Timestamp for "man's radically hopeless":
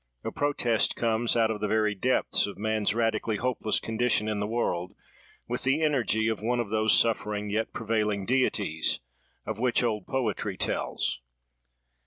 2.57-3.79